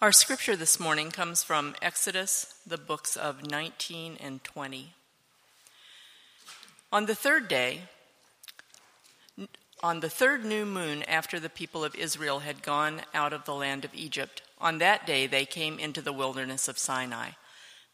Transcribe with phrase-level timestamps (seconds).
[0.00, 4.94] Our scripture this morning comes from Exodus, the books of 19 and 20.
[6.92, 7.80] On the third day,
[9.82, 13.56] on the third new moon after the people of Israel had gone out of the
[13.56, 17.30] land of Egypt, on that day they came into the wilderness of Sinai.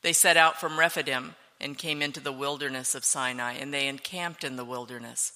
[0.02, 4.44] They set out from Rephidim and came into the wilderness of Sinai, and they encamped
[4.44, 5.32] in the wilderness.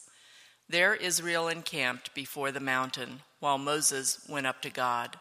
[0.68, 5.16] There Israel encamped before the mountain, while Moses went up to God.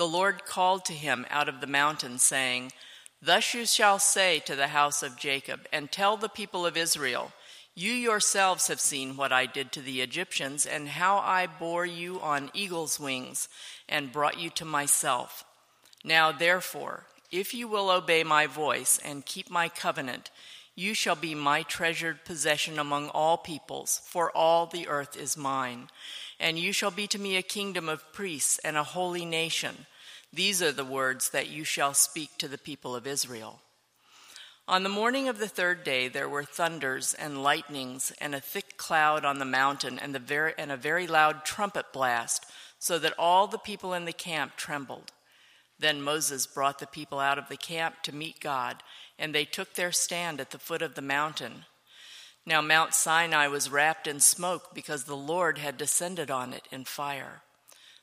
[0.00, 2.72] The Lord called to him out of the mountain, saying,
[3.20, 7.32] Thus you shall say to the house of Jacob, and tell the people of Israel,
[7.74, 12.18] You yourselves have seen what I did to the Egyptians, and how I bore you
[12.18, 13.50] on eagle's wings,
[13.90, 15.44] and brought you to myself.
[16.02, 20.30] Now therefore, if you will obey my voice and keep my covenant,
[20.74, 25.88] you shall be my treasured possession among all peoples, for all the earth is mine.
[26.38, 29.84] And you shall be to me a kingdom of priests and a holy nation.
[30.32, 33.60] These are the words that you shall speak to the people of Israel.
[34.68, 38.76] On the morning of the third day, there were thunders and lightnings and a thick
[38.76, 42.46] cloud on the mountain and, the very, and a very loud trumpet blast,
[42.78, 45.10] so that all the people in the camp trembled.
[45.80, 48.84] Then Moses brought the people out of the camp to meet God,
[49.18, 51.64] and they took their stand at the foot of the mountain.
[52.46, 56.84] Now Mount Sinai was wrapped in smoke because the Lord had descended on it in
[56.84, 57.42] fire.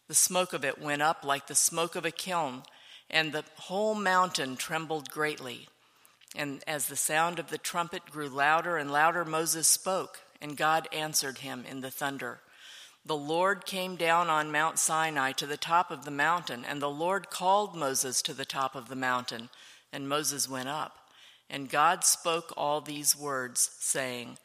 [0.08, 2.63] The smoke of it went up like the smoke of a kiln,
[3.09, 5.67] and the whole mountain trembled greatly.
[6.36, 10.88] And as the sound of the trumpet grew louder and louder, Moses spoke, and God
[10.91, 12.39] answered him in the thunder.
[13.05, 16.89] The Lord came down on Mount Sinai to the top of the mountain, and the
[16.89, 19.49] Lord called Moses to the top of the mountain,
[19.94, 20.97] and Moses went up.
[21.49, 24.38] And God spoke all these words, saying,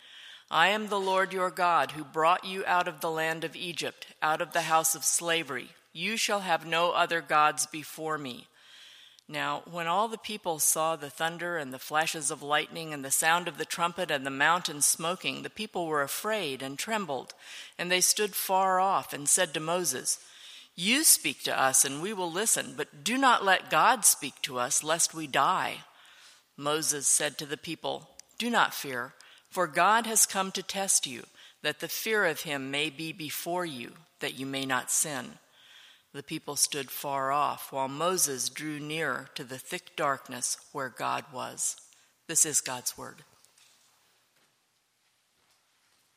[0.52, 4.08] I am the Lord your God, who brought you out of the land of Egypt,
[4.20, 5.70] out of the house of slavery.
[5.94, 8.48] You shall have no other gods before me.
[9.26, 13.10] Now, when all the people saw the thunder and the flashes of lightning and the
[13.10, 17.32] sound of the trumpet and the mountain smoking, the people were afraid and trembled.
[17.78, 20.18] And they stood far off and said to Moses,
[20.74, 24.58] You speak to us, and we will listen, but do not let God speak to
[24.58, 25.84] us, lest we die.
[26.58, 29.14] Moses said to the people, Do not fear.
[29.52, 31.24] For God has come to test you,
[31.60, 35.32] that the fear of him may be before you, that you may not sin.
[36.14, 41.26] The people stood far off, while Moses drew near to the thick darkness where God
[41.34, 41.76] was.
[42.28, 43.16] This is God's word.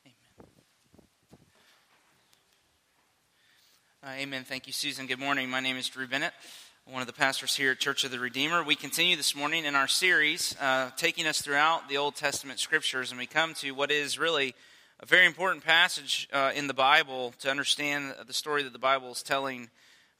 [0.05, 0.47] Amen.
[4.01, 4.45] Uh, amen.
[4.45, 5.07] Thank you, Susan.
[5.07, 5.49] Good morning.
[5.49, 6.31] My name is Drew Bennett
[6.91, 8.63] one of the pastors here at Church of the Redeemer.
[8.63, 13.09] We continue this morning in our series, uh, taking us throughout the Old Testament scriptures,
[13.09, 14.53] and we come to what is really
[14.99, 19.11] a very important passage uh, in the Bible to understand the story that the Bible
[19.11, 19.71] is telling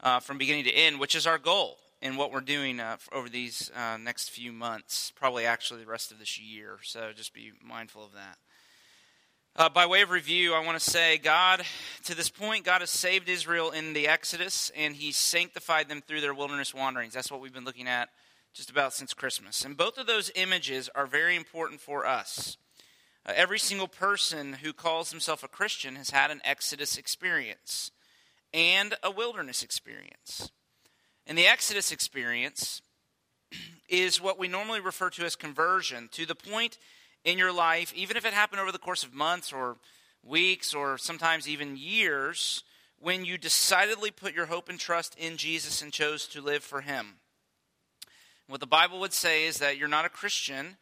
[0.02, 3.30] uh, from beginning to end, which is our goal in what we're doing uh, over
[3.30, 6.80] these uh, next few months, probably actually the rest of this year.
[6.82, 8.40] So just be mindful of that.
[9.58, 11.64] Uh, by way of review, I want to say God,
[12.04, 16.20] to this point, God has saved Israel in the Exodus and He sanctified them through
[16.20, 17.14] their wilderness wanderings.
[17.14, 18.10] That's what we've been looking at
[18.54, 19.64] just about since Christmas.
[19.64, 22.58] And both of those images are very important for us.
[23.26, 27.92] Uh, every single person who calls himself a Christian has had an Exodus experience
[28.54, 30.52] and a wilderness experience.
[31.26, 32.82] And the Exodus experience
[33.88, 36.78] is what we normally refer to as conversion, to the point
[37.26, 39.78] in your life, even if it happened over the course of months or
[40.24, 42.64] weeks or sometimes even years,
[43.00, 46.82] when you decidedly put your hope and trust in Jesus and chose to live for
[46.82, 47.16] Him.
[48.48, 50.78] What the Bible would say is that you're not a Christian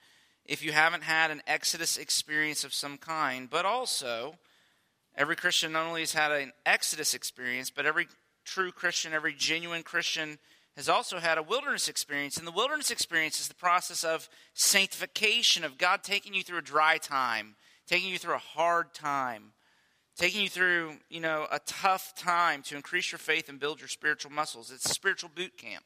[0.46, 4.36] if you haven't had an Exodus experience of some kind, but also,
[5.16, 8.08] every Christian not only has had an Exodus experience, but every
[8.44, 10.40] true Christian, every genuine Christian
[10.76, 12.38] has also had a wilderness experience.
[12.38, 16.64] And the wilderness experience is the process of sanctification, of God taking you through a
[16.64, 17.56] dry time,
[17.88, 19.54] taking you through a hard time,
[20.18, 23.88] taking you through, you know, a tough time to increase your faith and build your
[23.88, 24.72] spiritual muscles.
[24.72, 25.84] It's spiritual boot camp.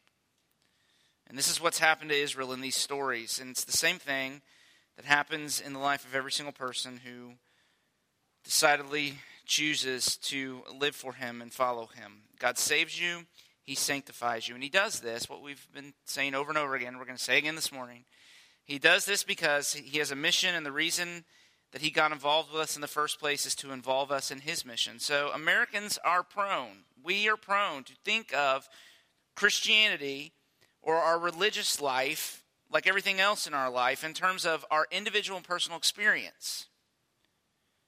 [1.27, 3.39] And this is what's happened to Israel in these stories.
[3.39, 4.41] And it's the same thing
[4.95, 7.33] that happens in the life of every single person who
[8.45, 9.15] decidedly
[9.45, 12.23] chooses to live for him and follow him.
[12.39, 13.25] God saves you
[13.67, 14.55] he sanctifies you.
[14.55, 17.23] And he does this, what we've been saying over and over again, we're going to
[17.23, 18.05] say again this morning.
[18.63, 21.25] He does this because he has a mission, and the reason
[21.73, 24.39] that he got involved with us in the first place is to involve us in
[24.39, 24.99] his mission.
[24.99, 28.69] So Americans are prone, we are prone to think of
[29.35, 30.31] Christianity
[30.81, 35.37] or our religious life, like everything else in our life, in terms of our individual
[35.37, 36.67] and personal experience.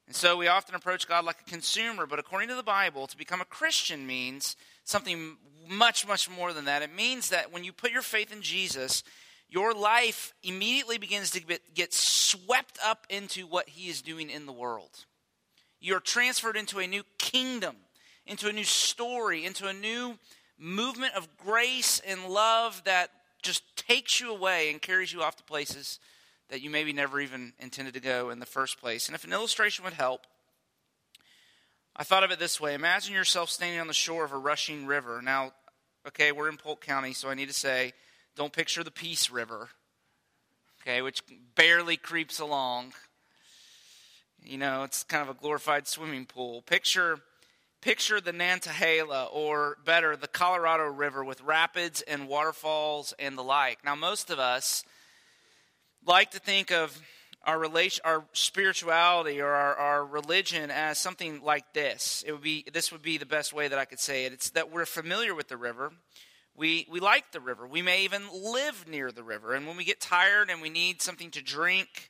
[0.10, 3.16] And so we often approach God like a consumer, but according to the Bible, to
[3.16, 6.82] become a Christian means something much, much more than that.
[6.82, 9.04] It means that when you put your faith in Jesus,
[9.52, 14.52] your life immediately begins to get swept up into what He is doing in the
[14.52, 15.06] world.
[15.80, 17.76] You're transferred into a new kingdom,
[18.26, 20.18] into a new story, into a new
[20.58, 23.12] movement of grace and love that
[23.44, 26.00] just takes you away and carries you off to places
[26.50, 29.08] that you maybe never even intended to go in the first place.
[29.08, 30.26] And if an illustration would help,
[31.96, 34.86] I thought of it this way Imagine yourself standing on the shore of a rushing
[34.86, 35.22] river.
[35.22, 35.54] Now,
[36.08, 37.94] okay, we're in Polk County, so I need to say,
[38.36, 39.70] don't picture the Peace River,
[40.82, 41.22] okay, which
[41.56, 42.94] barely creeps along.
[44.44, 46.62] You know, it's kind of a glorified swimming pool.
[46.62, 47.20] Picture
[47.82, 53.84] picture the Nantahala, or better, the Colorado River with rapids and waterfalls and the like.
[53.86, 54.84] Now, most of us
[56.06, 57.00] like to think of
[57.44, 62.24] our relation, our spirituality or our, our religion as something like this.
[62.28, 64.34] It would be this would be the best way that I could say it.
[64.34, 65.92] It's that we're familiar with the river.
[66.56, 67.66] We we like the river.
[67.66, 69.54] We may even live near the river.
[69.54, 72.10] And when we get tired and we need something to drink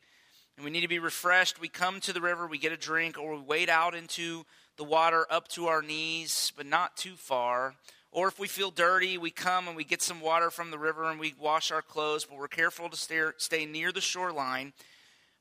[0.55, 3.17] and we need to be refreshed, we come to the river, we get a drink,
[3.17, 4.43] or we wade out into
[4.75, 7.75] the water up to our knees, but not too far.
[8.11, 11.09] Or if we feel dirty, we come and we get some water from the river
[11.09, 14.73] and we wash our clothes, but we're careful to stay, near the shoreline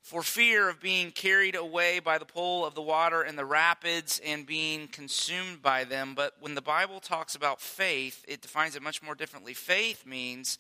[0.03, 4.21] for fear of being carried away by the pull of the water and the rapids
[4.25, 6.15] and being consumed by them.
[6.15, 9.55] But when the Bible talks about faith, it defines it much more differently.
[9.55, 10.59] Faith means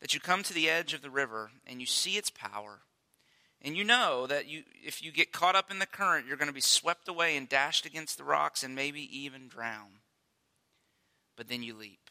[0.00, 2.80] that you come to the edge of the river and you see its power.
[3.62, 6.48] And you know that you, if you get caught up in the current, you're going
[6.48, 9.97] to be swept away and dashed against the rocks and maybe even drown
[11.38, 12.10] but then you leap.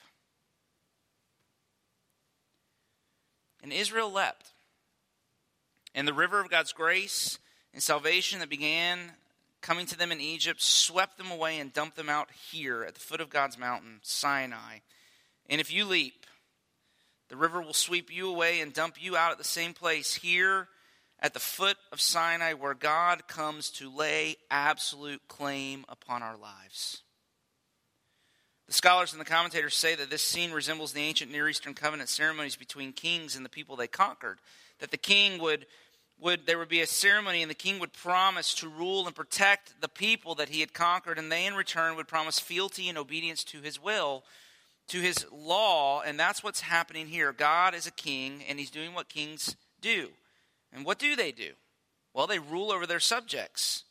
[3.62, 4.48] And Israel leapt.
[5.94, 7.38] And the river of God's grace
[7.74, 8.98] and salvation that began
[9.62, 13.02] coming to them in Egypt swept them away and dumped them out here at the
[13.02, 14.80] foot of God's mountain, Sinai.
[15.50, 16.26] And if you leap,
[17.30, 20.70] the river will sweep you away and dump you out at the same place here
[21.20, 27.02] at the foot of Sinai where God comes to lay absolute claim upon our lives.
[28.68, 32.10] The scholars and the commentators say that this scene resembles the ancient Near Eastern covenant
[32.10, 34.40] ceremonies between kings and the people they conquered.
[34.80, 35.66] That the king would,
[36.20, 39.80] would there would be a ceremony and the king would promise to rule and protect
[39.80, 43.46] the people that he had conquered, and they in return would promise fealty and obedience
[43.46, 44.24] to his will,
[44.90, 47.32] to his law, and that's what's happening here.
[47.32, 50.10] God is a king, and he's doing what kings do.
[50.74, 51.54] And what do they do?
[52.14, 53.84] Well, they rule over their subjects.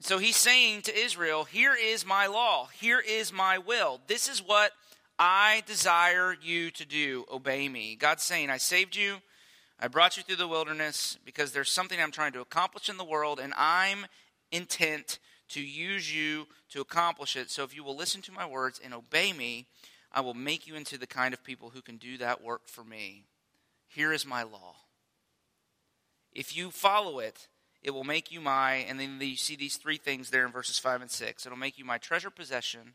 [0.00, 4.00] So he's saying to Israel, Here is my law, here is my will.
[4.06, 4.72] This is what
[5.18, 7.24] I desire you to do.
[7.32, 7.96] Obey me.
[7.96, 9.16] God's saying, I saved you.
[9.80, 13.04] I brought you through the wilderness because there's something I'm trying to accomplish in the
[13.04, 14.06] world, and I'm
[14.50, 15.18] intent
[15.50, 17.50] to use you to accomplish it.
[17.50, 19.66] So if you will listen to my words and obey me,
[20.12, 22.84] I will make you into the kind of people who can do that work for
[22.84, 23.24] me.
[23.88, 24.76] Here is my law.
[26.32, 27.48] If you follow it,
[27.86, 30.76] it will make you my, and then you see these three things there in verses
[30.76, 31.46] 5 and 6.
[31.46, 32.94] It'll make you my treasure possession,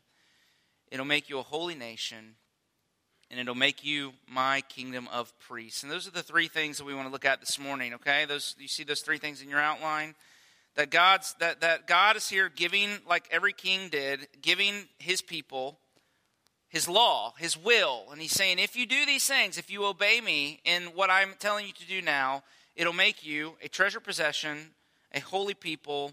[0.90, 2.36] it'll make you a holy nation,
[3.30, 5.82] and it'll make you my kingdom of priests.
[5.82, 8.26] And those are the three things that we want to look at this morning, okay?
[8.26, 10.14] Those you see those three things in your outline?
[10.76, 15.78] That God's that, that God is here giving, like every king did, giving his people
[16.68, 18.04] his law, his will.
[18.10, 21.34] And he's saying, if you do these things, if you obey me in what I'm
[21.38, 24.70] telling you to do now, it'll make you a treasure possession,
[25.14, 26.12] a holy people,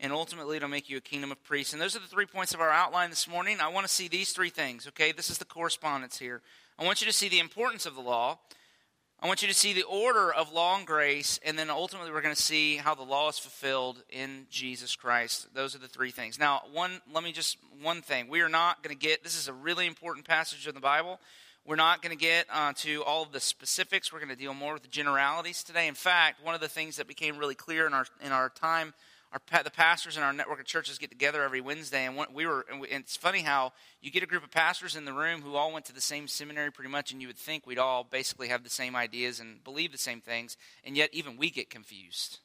[0.00, 1.72] and ultimately it'll make you a kingdom of priests.
[1.72, 3.58] And those are the three points of our outline this morning.
[3.60, 5.12] I want to see these three things, okay?
[5.12, 6.42] This is the correspondence here.
[6.78, 8.38] I want you to see the importance of the law.
[9.20, 12.20] I want you to see the order of law and grace, and then ultimately we're
[12.20, 15.54] going to see how the law is fulfilled in Jesus Christ.
[15.54, 16.38] Those are the three things.
[16.38, 18.28] Now, one let me just one thing.
[18.28, 21.20] We are not going to get this is a really important passage in the Bible.
[21.66, 24.12] We're not going to get uh, to all of the specifics.
[24.12, 25.88] We're going to deal more with the generalities today.
[25.88, 28.92] In fact, one of the things that became really clear in our in our time,
[29.32, 32.66] our the pastors in our network of churches get together every Wednesday, and we were.
[32.70, 35.72] And it's funny how you get a group of pastors in the room who all
[35.72, 38.62] went to the same seminary, pretty much, and you would think we'd all basically have
[38.62, 42.40] the same ideas and believe the same things, and yet even we get confused.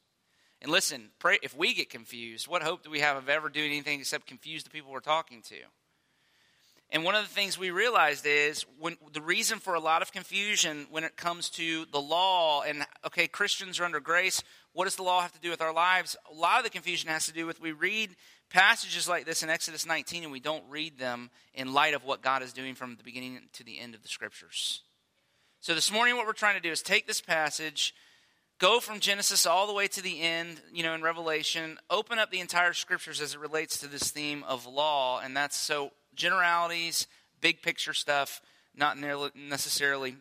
[0.62, 3.72] And listen, pray, if we get confused, what hope do we have of ever doing
[3.72, 5.56] anything except confuse the people we're talking to?
[6.92, 10.12] And one of the things we realized is when the reason for a lot of
[10.12, 14.44] confusion when it comes to the law and okay, Christians are under grace,
[14.74, 16.16] what does the law have to do with our lives?
[16.32, 18.16] A lot of the confusion has to do with we read
[18.50, 22.24] passages like this in Exodus 19 and we don't read them in light of what
[22.24, 24.82] God is doing from the beginning to the end of the scriptures.
[25.60, 27.94] So this morning what we're trying to do is take this passage
[28.60, 32.30] go from Genesis all the way to the end, you know, in Revelation, open up
[32.30, 35.22] the entire scriptures as it relates to this theme of law.
[35.22, 37.08] And that's so generalities,
[37.42, 38.42] big picture stuff,
[38.76, 38.98] not
[39.36, 40.16] necessarily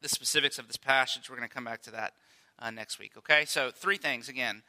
[0.00, 1.28] the specifics of this passage.
[1.28, 2.14] We're going to come back to that
[2.58, 3.44] uh, next week, okay?
[3.44, 4.62] So, three things again.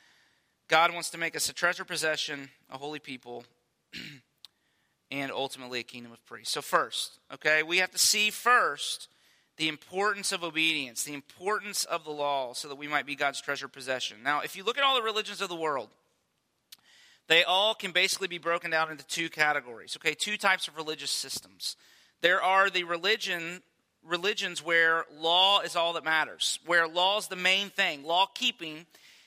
[0.68, 3.46] God wants to make us a treasure possession, a holy people,
[5.12, 6.54] and ultimately a kingdom of priests.
[6.54, 9.08] So, first, okay, we have to see first
[9.58, 13.42] the importance of obedience, the importance of the law, so that we might be God's
[13.42, 14.18] treasure possession.
[14.24, 15.90] Now, if you look at all the religions of the world,
[17.28, 21.12] they all can basically be broken down into two categories, okay, two types of religious
[21.12, 21.76] systems.
[22.22, 23.62] There are the religion
[24.08, 28.04] religions where law is all that matters, where law is the main thing.
[28.04, 28.86] Law keeping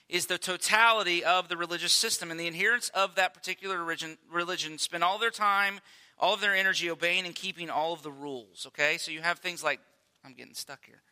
[0.09, 4.78] is the totality of the religious system, and the adherents of that particular religion, religion
[4.78, 5.80] spend all their time,
[6.19, 8.66] all of their energy obeying and keeping all of the rules.
[8.69, 9.80] Okay, so you have things like
[10.25, 11.02] I'm getting stuck here.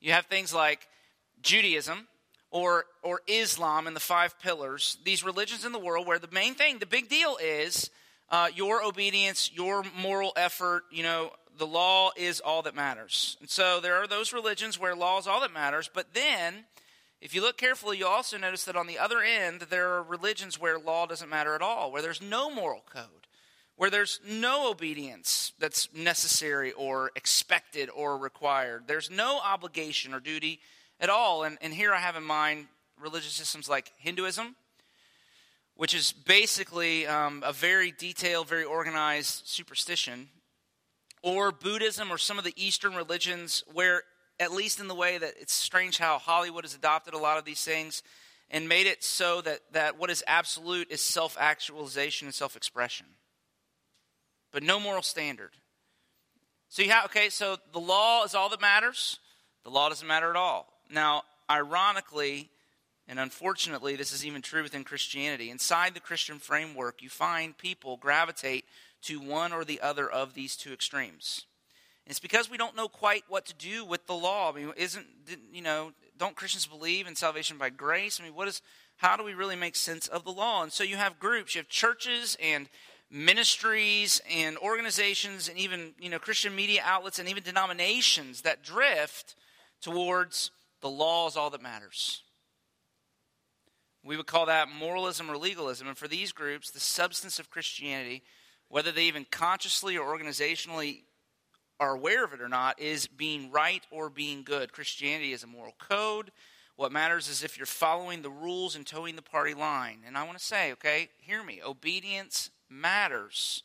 [0.00, 0.88] You have things like
[1.42, 2.08] Judaism
[2.50, 6.54] or, or Islam and the five pillars, these religions in the world where the main
[6.54, 7.90] thing, the big deal is
[8.30, 13.36] uh, your obedience, your moral effort, you know, the law is all that matters.
[13.40, 16.64] And so there are those religions where law is all that matters, but then
[17.20, 20.60] if you look carefully, you'll also notice that on the other end, there are religions
[20.60, 23.26] where law doesn't matter at all, where there's no moral code
[23.78, 28.88] where there's no obedience that's necessary or expected or required.
[28.88, 30.58] There's no obligation or duty
[31.00, 31.44] at all.
[31.44, 32.66] And, and here I have in mind
[33.00, 34.56] religious systems like Hinduism,
[35.76, 40.28] which is basically um, a very detailed, very organized superstition,
[41.22, 44.02] or Buddhism or some of the Eastern religions, where,
[44.40, 47.44] at least in the way that it's strange how Hollywood has adopted a lot of
[47.44, 48.02] these things
[48.50, 53.06] and made it so that, that what is absolute is self actualization and self expression
[54.52, 55.50] but no moral standard.
[56.68, 59.18] So you have, okay, so the law is all that matters.
[59.64, 60.66] The law doesn't matter at all.
[60.90, 62.50] Now, ironically,
[63.06, 65.50] and unfortunately, this is even true within Christianity.
[65.50, 68.64] Inside the Christian framework, you find people gravitate
[69.02, 71.46] to one or the other of these two extremes.
[72.04, 74.52] And it's because we don't know quite what to do with the law.
[74.52, 75.06] I mean, isn't
[75.52, 75.92] you know?
[76.18, 78.20] Don't Christians believe in salvation by grace?
[78.20, 78.60] I mean, what is?
[78.96, 80.62] How do we really make sense of the law?
[80.62, 82.68] And so you have groups, you have churches and
[83.10, 89.34] ministries and organizations and even you know Christian media outlets and even denominations that drift
[89.80, 92.22] towards the law is all that matters.
[94.04, 95.88] We would call that moralism or legalism.
[95.88, 98.22] And for these groups, the substance of Christianity,
[98.68, 101.02] whether they even consciously or organizationally
[101.80, 104.72] are aware of it or not, is being right or being good.
[104.72, 106.30] Christianity is a moral code.
[106.76, 109.98] What matters is if you're following the rules and toeing the party line.
[110.06, 111.60] And I want to say, okay, hear me.
[111.64, 113.64] Obedience matters.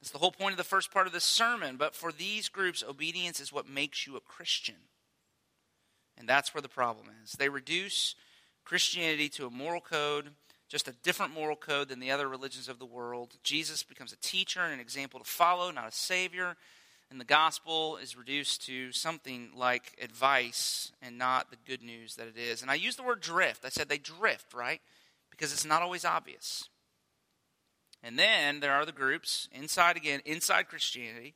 [0.00, 1.76] That's the whole point of the first part of this sermon.
[1.76, 4.76] But for these groups, obedience is what makes you a Christian.
[6.16, 7.32] And that's where the problem is.
[7.32, 8.14] They reduce
[8.64, 10.30] Christianity to a moral code,
[10.68, 13.34] just a different moral code than the other religions of the world.
[13.42, 16.56] Jesus becomes a teacher and an example to follow, not a savior.
[17.10, 22.26] And the gospel is reduced to something like advice and not the good news that
[22.26, 22.62] it is.
[22.62, 23.64] And I use the word drift.
[23.64, 24.80] I said they drift, right?
[25.30, 26.68] Because it's not always obvious.
[28.02, 31.34] And then there are the groups inside again, inside Christianity,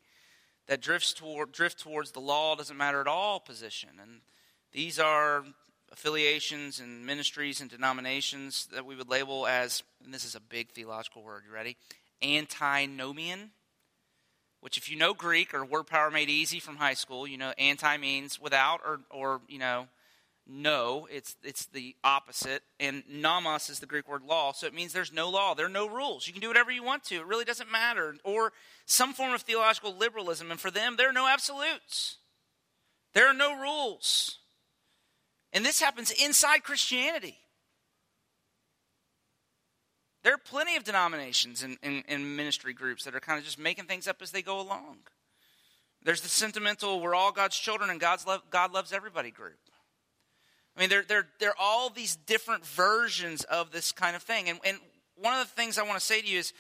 [0.67, 3.91] that drifts toward drift towards the law doesn't matter at all position.
[4.01, 4.21] And
[4.73, 5.45] these are
[5.91, 10.71] affiliations and ministries and denominations that we would label as, and this is a big
[10.71, 11.77] theological word, you ready?
[12.23, 13.51] Antinomian.
[14.61, 17.53] Which, if you know Greek or word power made easy from high school, you know
[17.59, 19.87] anti means without or, or you know,
[20.51, 22.63] no, it's, it's the opposite.
[22.81, 25.55] And nomos is the Greek word law, so it means there's no law.
[25.55, 26.27] There are no rules.
[26.27, 27.17] You can do whatever you want to.
[27.17, 28.17] It really doesn't matter.
[28.25, 28.53] Or
[28.87, 30.51] some form of theological liberalism.
[30.51, 32.17] And for them, there are no absolutes,
[33.13, 34.39] there are no rules.
[35.53, 37.39] And this happens inside Christianity.
[40.25, 43.59] There are plenty of denominations and, and, and ministry groups that are kind of just
[43.59, 44.99] making things up as they go along.
[46.03, 49.59] There's the sentimental, we're all God's children and God's love, God loves everybody group.
[50.77, 54.49] I mean, there, there, there are all these different versions of this kind of thing.
[54.49, 54.79] And, and
[55.17, 56.53] one of the things I want to say to you is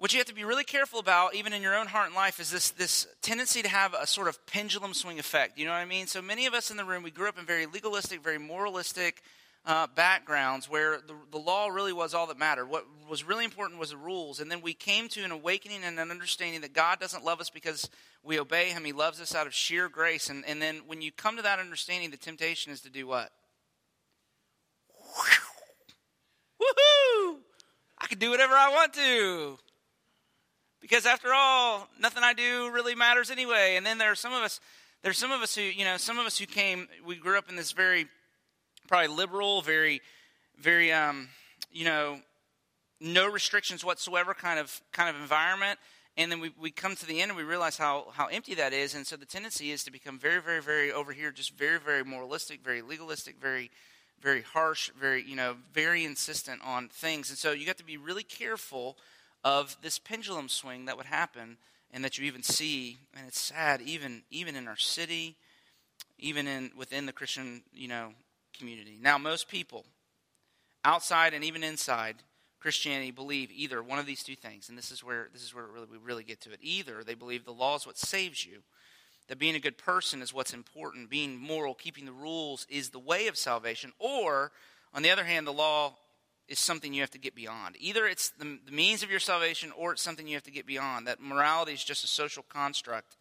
[0.00, 2.40] what you have to be really careful about, even in your own heart and life,
[2.40, 5.58] is this, this tendency to have a sort of pendulum swing effect.
[5.58, 6.06] You know what I mean?
[6.06, 9.20] So many of us in the room, we grew up in very legalistic, very moralistic
[9.66, 12.64] uh, backgrounds where the, the law really was all that mattered.
[12.64, 14.40] What was really important was the rules.
[14.40, 17.50] And then we came to an awakening and an understanding that God doesn't love us
[17.50, 17.90] because
[18.22, 20.30] we obey Him, He loves us out of sheer grace.
[20.30, 23.30] And, and then when you come to that understanding, the temptation is to do what?
[26.58, 27.36] Woohoo!
[27.98, 29.58] I can do whatever I want to.
[30.80, 33.74] Because after all, nothing I do really matters anyway.
[33.76, 34.60] And then there are some of us,
[35.02, 37.48] there's some of us who, you know, some of us who came, we grew up
[37.48, 38.06] in this very
[38.88, 40.00] probably liberal, very,
[40.58, 41.28] very, um,
[41.70, 42.18] you know,
[43.00, 45.78] no restrictions whatsoever kind of kind of environment.
[46.16, 48.72] And then we, we come to the end and we realize how, how empty that
[48.72, 48.94] is.
[48.94, 52.04] And so the tendency is to become very, very, very over here, just very, very
[52.04, 53.70] moralistic, very legalistic, very,
[54.20, 57.30] very harsh, very, you know, very insistent on things.
[57.30, 58.96] And so you got to be really careful
[59.44, 61.56] of this pendulum swing that would happen
[61.92, 62.98] and that you even see.
[63.16, 65.36] And it's sad, even, even in our city,
[66.18, 68.12] even in within the Christian, you know,
[68.56, 68.98] community.
[69.00, 69.84] Now, most people,
[70.84, 72.16] outside and even inside
[72.60, 75.66] Christianity, believe either one of these two things, and this is where this is where
[75.66, 76.58] really, we really get to it.
[76.62, 78.58] Either they believe the law is what saves you,
[79.28, 82.98] that being a good person is what's important, being moral, keeping the rules is the
[82.98, 84.52] way of salvation, or
[84.92, 85.94] on the other hand, the law
[86.50, 87.76] is something you have to get beyond.
[87.78, 90.66] Either it's the, the means of your salvation, or it's something you have to get
[90.66, 91.06] beyond.
[91.06, 93.16] That morality is just a social construct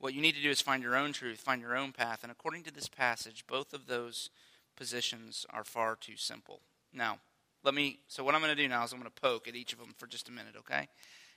[0.00, 2.20] what you need to do is find your own truth, find your own path.
[2.22, 4.30] And according to this passage, both of those
[4.76, 6.60] positions are far too simple.
[6.92, 7.18] Now,
[7.62, 9.54] let me, so what I'm going to do now is I'm going to poke at
[9.54, 10.88] each of them for just a minute, okay?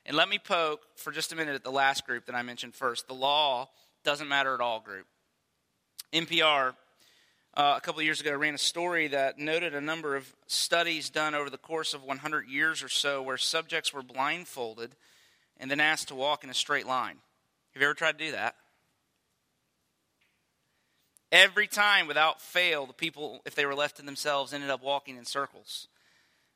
[0.05, 2.73] And let me poke for just a minute at the last group that I mentioned
[2.73, 3.69] first the law
[4.05, 5.07] doesn't matter at all group.
[6.13, 6.73] NPR,
[7.55, 10.33] uh, a couple of years ago, I ran a story that noted a number of
[10.47, 14.95] studies done over the course of 100 years or so where subjects were blindfolded
[15.59, 17.17] and then asked to walk in a straight line.
[17.73, 18.55] Have you ever tried to do that?
[21.31, 25.17] Every time, without fail, the people, if they were left to themselves, ended up walking
[25.17, 25.87] in circles.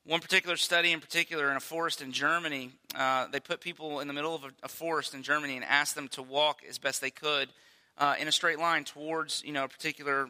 [0.03, 4.07] One particular study, in particular, in a forest in Germany, uh, they put people in
[4.07, 7.01] the middle of a, a, forest in Germany and asked them to walk as best
[7.01, 7.49] they could
[7.97, 10.29] uh, in a straight line towards, you know, a particular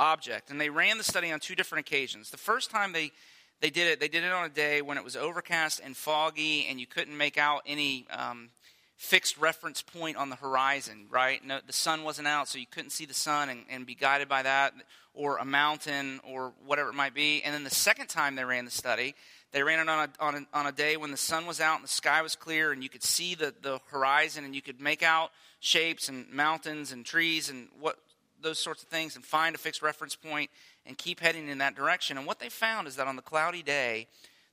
[0.00, 0.50] object.
[0.50, 2.30] And they ran the study on two different occasions.
[2.30, 3.12] The first time they
[3.60, 6.66] they did it, they did it on a day when it was overcast and foggy,
[6.68, 8.48] and you couldn't make out any um,
[8.96, 11.44] fixed reference point on the horizon, right?
[11.44, 14.30] No, the sun wasn't out, so you couldn't see the sun and, and be guided
[14.30, 14.72] by that,
[15.12, 17.42] or a mountain, or whatever it might be.
[17.42, 19.14] And then the second time they ran the study,
[19.52, 21.76] they ran it on a, on a, on a day when the sun was out
[21.76, 24.80] and the sky was clear, and you could see the, the horizon, and you could
[24.80, 27.98] make out shapes and mountains and trees and what
[28.42, 30.50] those sorts of things, and find a fixed reference point
[30.86, 32.18] and keep heading in that direction.
[32.18, 34.06] And what they found is that on the cloudy day,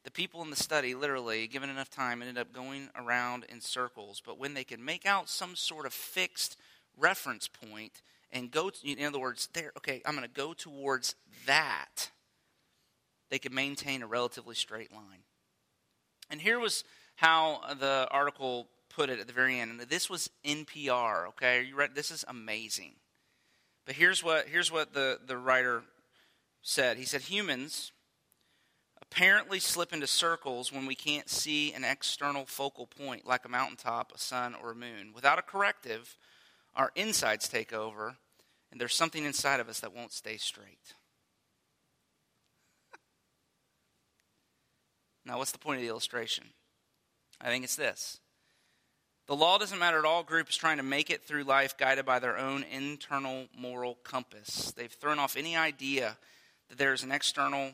[0.04, 4.22] the people in the study, literally, given enough time, ended up going around in circles.
[4.26, 6.58] But when they could make out some sort of fixed
[6.98, 11.16] reference point and go, to, in other words, there, okay, I'm going to go towards
[11.46, 12.10] that,
[13.30, 15.24] they could maintain a relatively straight line.
[16.30, 16.84] And here was
[17.16, 19.80] how the article put it at the very end.
[19.90, 21.64] This was NPR, okay?
[21.64, 21.94] You ready?
[21.94, 22.94] This is amazing.
[23.88, 25.82] But here's what, here's what the, the writer
[26.62, 26.98] said.
[26.98, 27.94] He said, Humans
[29.02, 34.12] apparently slip into circles when we can't see an external focal point like a mountaintop,
[34.14, 35.14] a sun, or a moon.
[35.16, 36.18] Without a corrective,
[36.76, 38.18] our insides take over,
[38.72, 40.94] and there's something inside of us that won't stay straight.
[45.26, 46.44] now, what's the point of the illustration?
[47.40, 48.20] I think it's this.
[49.28, 50.24] The law doesn't matter at all.
[50.24, 54.72] Group is trying to make it through life guided by their own internal moral compass.
[54.72, 56.18] They've thrown off any idea
[56.70, 57.72] that there is an external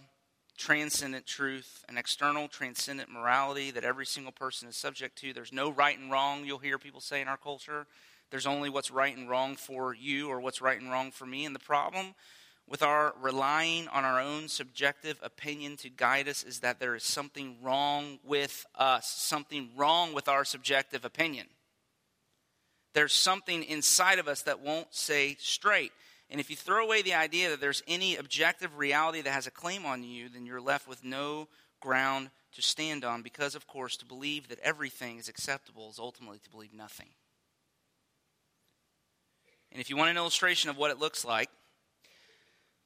[0.57, 5.31] transcendent truth, an external transcendent morality that every single person is subject to.
[5.31, 7.85] There's no right and wrong, you'll hear people say in our culture.
[8.31, 11.45] There's only what's right and wrong for you or what's right and wrong for me.
[11.45, 12.15] And the problem
[12.67, 17.04] with our relying on our own subjective opinion to guide us is that there is
[17.04, 21.47] something wrong with us, something wrong with our subjective opinion.
[22.93, 25.91] There's something inside of us that won't say straight.
[26.30, 29.52] And if you throw away the idea that there's any objective reality that has a
[29.52, 31.47] claim on you, then you're left with no
[31.80, 36.39] ground to stand on because, of course, to believe that everything is acceptable is ultimately
[36.39, 37.10] to believe nothing.
[39.71, 41.49] And if you want an illustration of what it looks like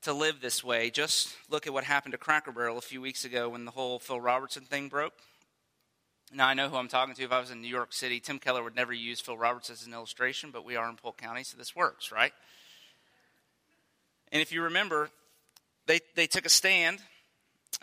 [0.07, 3.25] to live this way, just look at what happened to Cracker Barrel a few weeks
[3.25, 5.11] ago when the whole Phil Robertson thing broke.
[6.33, 7.23] Now, I know who I'm talking to.
[7.23, 9.85] If I was in New York City, Tim Keller would never use Phil Robertson as
[9.85, 12.31] an illustration, but we are in Polk County, so this works, right?
[14.31, 15.09] And if you remember,
[15.87, 16.99] they, they took a stand,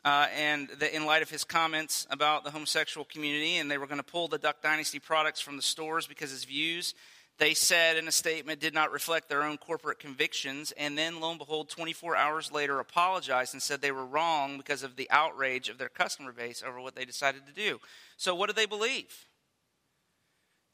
[0.02, 3.86] uh, and the, in light of his comments about the homosexual community, and they were
[3.86, 6.94] going to pull the Duck Dynasty products from the stores because his views,
[7.38, 10.72] they said in a statement, did not reflect their own corporate convictions.
[10.76, 14.84] And then, lo and behold, 24 hours later, apologized and said they were wrong because
[14.84, 17.80] of the outrage of their customer base over what they decided to do.
[18.16, 19.26] So, what do they believe?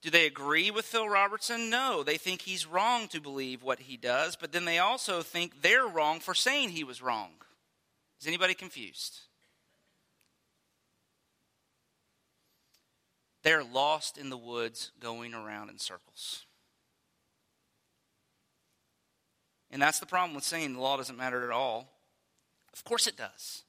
[0.03, 1.71] Do they agree with Phil Robertson?
[1.71, 2.03] No.
[2.03, 5.87] They think he's wrong to believe what he does, but then they also think they're
[5.87, 7.33] wrong for saying he was wrong.
[8.21, 9.21] Is anybody confused?
[13.43, 16.45] They're lost in the woods going around in circles.
[19.71, 21.89] And that's the problem with saying the law doesn't matter at all.
[22.73, 23.63] Of course it does.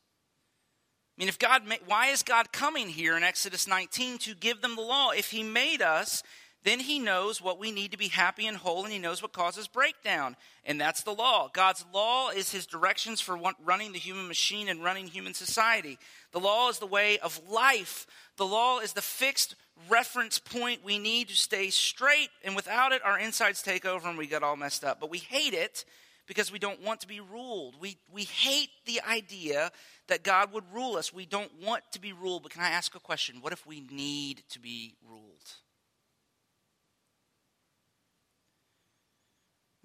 [1.18, 4.76] I mean, if God, why is God coming here in Exodus 19 to give them
[4.76, 5.12] the law?
[5.12, 6.24] If He made us,
[6.64, 9.34] then He knows what we need to be happy and whole, and He knows what
[9.34, 10.36] causes breakdown.
[10.66, 11.50] And that's the law.
[11.52, 15.98] God's law is His directions for running the human machine and running human society.
[16.32, 18.06] The law is the way of life.
[18.38, 19.56] The law is the fixed
[19.90, 24.18] reference point we need to stay straight, and without it, our insides take over and
[24.18, 25.00] we get all messed up.
[25.00, 25.86] But we hate it
[26.28, 27.76] because we don't want to be ruled.
[27.80, 29.72] We, we hate the idea
[30.08, 31.14] that God would rule us.
[31.14, 32.44] We don't want to be ruled.
[32.44, 33.42] But can I ask a question?
[33.42, 35.22] What if we need to be ruled?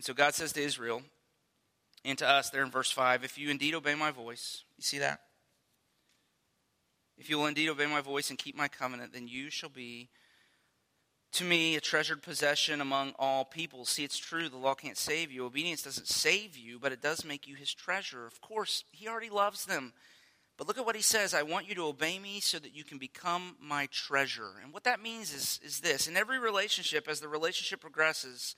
[0.06, 1.02] So God says to Israel
[2.04, 5.00] and to us there in verse 5 if you indeed obey my voice, you see
[5.00, 5.22] that?
[7.18, 10.10] If you will indeed obey my voice and keep my covenant, then you shall be
[11.32, 13.84] to me a treasured possession among all people.
[13.84, 15.44] See, it's true, the law can't save you.
[15.44, 18.26] Obedience doesn't save you, but it does make you his treasure.
[18.26, 19.92] Of course, he already loves them.
[20.56, 22.84] But look at what he says I want you to obey me so that you
[22.84, 24.52] can become my treasure.
[24.62, 28.54] And what that means is, is this in every relationship, as the relationship progresses,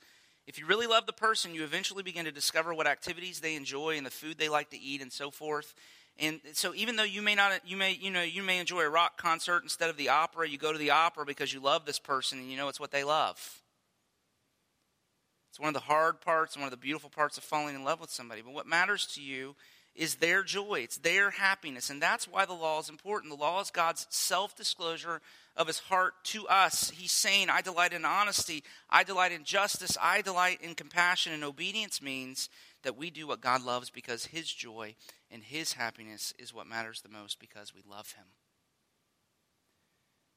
[0.49, 3.97] if you really love the person, you eventually begin to discover what activities they enjoy
[3.97, 5.75] and the food they like to eat and so forth.
[6.17, 8.89] And so even though you may not you may you know you may enjoy a
[8.89, 11.99] rock concert instead of the opera, you go to the opera because you love this
[11.99, 13.61] person and you know it's what they love.
[15.51, 17.83] It's one of the hard parts and one of the beautiful parts of falling in
[17.83, 18.41] love with somebody.
[18.41, 19.55] But what matters to you
[19.95, 21.89] is their joy, it's their happiness.
[21.89, 23.31] And that's why the law is important.
[23.33, 25.21] The law is God's self disclosure
[25.55, 26.89] of his heart to us.
[26.91, 31.33] He's saying, I delight in honesty, I delight in justice, I delight in compassion.
[31.33, 32.49] And obedience means
[32.83, 34.95] that we do what God loves because his joy
[35.29, 38.25] and his happiness is what matters the most because we love him.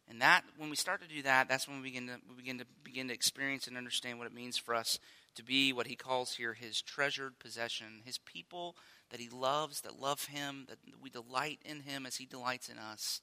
[0.08, 2.58] And that when we start to do that, that's when we begin to we begin
[2.58, 4.98] to begin to experience and understand what it means for us
[5.36, 8.76] to be what he calls here his treasured possession, his people
[9.12, 12.78] that he loves, that love him, that we delight in him as he delights in
[12.78, 13.20] us,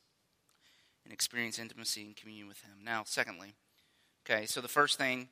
[1.03, 2.73] and experience intimacy and communion with him.
[2.85, 3.55] Now, secondly,
[4.23, 5.29] okay, so the first thing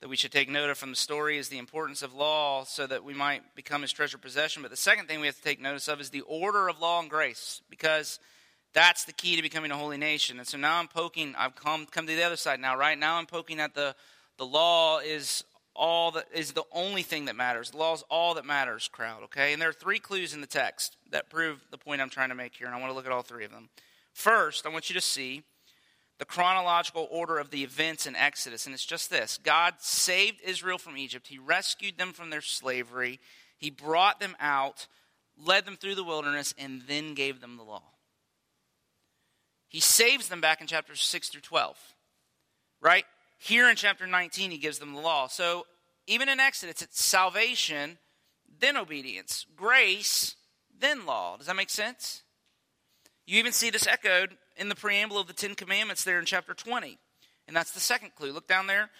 [0.00, 2.86] that we should take note of from the story is the importance of law so
[2.86, 4.62] that we might become his treasured possession.
[4.62, 7.00] But the second thing we have to take notice of is the order of law
[7.00, 8.18] and grace, because
[8.72, 10.38] that's the key to becoming a holy nation.
[10.38, 12.98] And so now I'm poking, I've come, come to the other side now, right?
[12.98, 13.94] Now I'm poking at the,
[14.38, 15.44] the law is
[15.76, 17.70] all that is the only thing that matters.
[17.70, 19.52] The law is all that matters, crowd, okay?
[19.52, 22.34] And there are three clues in the text that prove the point I'm trying to
[22.34, 23.68] make here, and I want to look at all three of them.
[24.12, 25.42] First, I want you to see
[26.18, 28.66] the chronological order of the events in Exodus.
[28.66, 33.20] And it's just this God saved Israel from Egypt, He rescued them from their slavery,
[33.58, 34.86] He brought them out,
[35.42, 37.82] led them through the wilderness, and then gave them the law.
[39.68, 41.76] He saves them back in chapters 6 through 12,
[42.80, 43.04] right?
[43.38, 45.26] Here in chapter 19, He gives them the law.
[45.28, 45.66] So
[46.06, 47.98] even in Exodus, it's salvation,
[48.60, 50.36] then obedience, grace,
[50.78, 51.36] then law.
[51.36, 52.22] Does that make sense?
[53.26, 56.54] You even see this echoed in the preamble of the Ten Commandments there in chapter
[56.54, 56.98] 20.
[57.48, 58.32] And that's the second clue.
[58.32, 58.90] Look down there.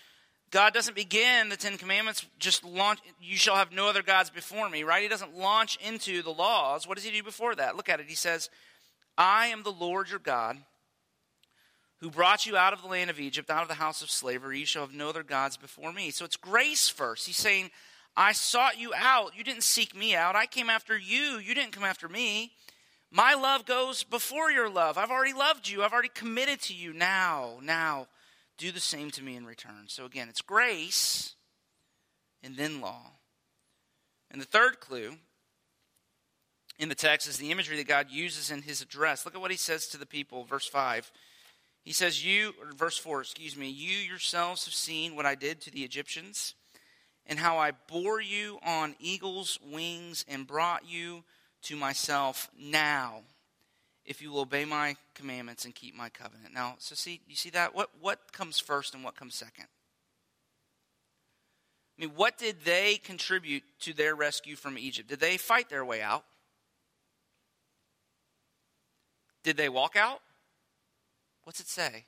[0.50, 4.68] God doesn't begin the Ten Commandments just launch, you shall have no other gods before
[4.68, 5.02] me, right?
[5.02, 6.86] He doesn't launch into the laws.
[6.86, 7.76] What does he do before that?
[7.76, 8.06] Look at it.
[8.08, 8.48] He says,
[9.18, 10.58] I am the Lord your God
[12.00, 14.58] who brought you out of the land of Egypt, out of the house of slavery.
[14.58, 16.10] You shall have no other gods before me.
[16.10, 17.26] So it's grace first.
[17.26, 17.70] He's saying,
[18.16, 19.36] I sought you out.
[19.36, 20.36] You didn't seek me out.
[20.36, 21.38] I came after you.
[21.38, 22.52] You didn't come after me.
[23.10, 24.98] My love goes before your love.
[24.98, 25.82] I've already loved you.
[25.82, 26.92] I've already committed to you.
[26.92, 28.08] Now, now,
[28.58, 29.84] do the same to me in return.
[29.86, 31.34] So again, it's grace
[32.42, 33.12] and then law.
[34.30, 35.14] And the third clue
[36.78, 39.24] in the text is the imagery that God uses in his address.
[39.24, 41.10] Look at what he says to the people, verse 5.
[41.86, 45.70] He says, You, verse 4, excuse me, you yourselves have seen what I did to
[45.70, 46.56] the Egyptians,
[47.26, 51.22] and how I bore you on eagle's wings and brought you
[51.62, 53.20] to myself now
[54.04, 56.52] if you will obey my commandments and keep my covenant.
[56.52, 57.72] Now, so see, you see that?
[57.72, 59.66] What, what comes first and what comes second?
[61.96, 65.08] I mean, what did they contribute to their rescue from Egypt?
[65.08, 66.24] Did they fight their way out?
[69.44, 70.20] Did they walk out?
[71.46, 72.06] What's it say?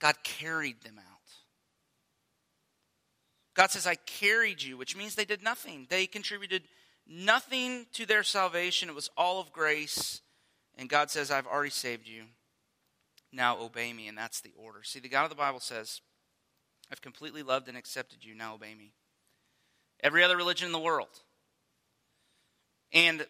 [0.00, 1.32] God carried them out.
[3.54, 5.88] God says, I carried you, which means they did nothing.
[5.90, 6.62] They contributed
[7.08, 8.88] nothing to their salvation.
[8.88, 10.20] It was all of grace.
[10.78, 12.22] And God says, I've already saved you.
[13.32, 14.06] Now obey me.
[14.06, 14.84] And that's the order.
[14.84, 16.00] See, the God of the Bible says,
[16.92, 18.36] I've completely loved and accepted you.
[18.36, 18.92] Now obey me.
[20.04, 21.08] Every other religion in the world.
[22.92, 23.26] And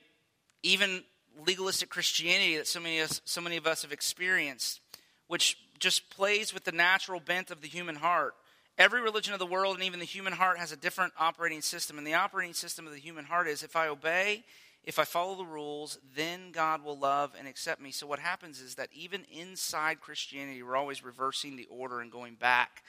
[0.62, 1.04] even
[1.46, 4.80] legalistic Christianity that so many, of us, so many of us have experienced,
[5.26, 8.34] which just plays with the natural bent of the human heart
[8.76, 11.96] Every religion of the world and even the human heart has a different operating system.
[11.96, 14.42] And the operating system of the human heart is if I obey
[14.84, 17.90] if I follow the rules, then God will love and accept me.
[17.90, 22.34] So what happens is that even inside Christianity, we're always reversing the order and going
[22.34, 22.82] back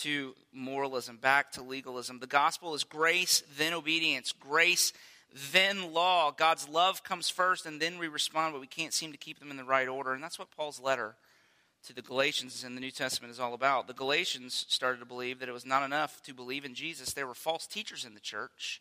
[0.00, 2.20] to moralism, back to legalism.
[2.20, 4.92] The gospel is grace, then obedience, grace,
[5.52, 6.30] then law.
[6.30, 9.50] God's love comes first, and then we respond, but we can't seem to keep them
[9.50, 10.12] in the right order.
[10.12, 11.16] And that's what Paul's letter
[11.86, 13.86] to the Galatians in the New Testament is all about.
[13.86, 17.12] The Galatians started to believe that it was not enough to believe in Jesus.
[17.12, 18.80] There were false teachers in the church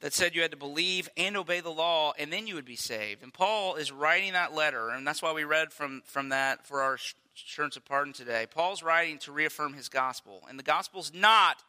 [0.00, 2.76] that said you had to believe and obey the law and then you would be
[2.76, 3.22] saved.
[3.22, 6.82] And Paul is writing that letter, and that's why we read from, from that for
[6.82, 6.98] our
[7.36, 8.46] assurance of pardon today.
[8.50, 10.42] Paul's writing to reaffirm his gospel.
[10.48, 11.62] And the gospel's not